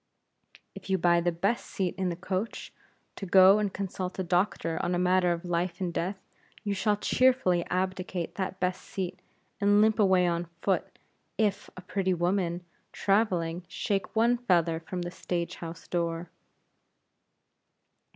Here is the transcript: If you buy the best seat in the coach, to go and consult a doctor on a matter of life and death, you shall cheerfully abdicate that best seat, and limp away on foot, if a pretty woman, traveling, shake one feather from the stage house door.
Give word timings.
If 0.73 0.89
you 0.89 0.97
buy 0.97 1.21
the 1.21 1.31
best 1.31 1.63
seat 1.67 1.93
in 1.95 2.09
the 2.09 2.15
coach, 2.15 2.73
to 3.17 3.27
go 3.27 3.59
and 3.59 3.71
consult 3.71 4.17
a 4.17 4.23
doctor 4.23 4.81
on 4.83 4.95
a 4.95 4.97
matter 4.97 5.31
of 5.31 5.45
life 5.45 5.79
and 5.79 5.93
death, 5.93 6.17
you 6.63 6.73
shall 6.73 6.97
cheerfully 6.97 7.63
abdicate 7.67 8.33
that 8.33 8.59
best 8.59 8.81
seat, 8.81 9.19
and 9.59 9.79
limp 9.79 9.99
away 9.99 10.25
on 10.25 10.45
foot, 10.63 10.97
if 11.37 11.69
a 11.77 11.81
pretty 11.81 12.15
woman, 12.15 12.65
traveling, 12.91 13.63
shake 13.67 14.15
one 14.15 14.39
feather 14.39 14.79
from 14.79 15.03
the 15.03 15.11
stage 15.11 15.57
house 15.57 15.87
door. 15.87 16.31